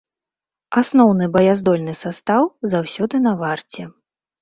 [0.81, 2.43] Асноўны баяздольны састаў
[2.75, 3.81] заўсёды на варце.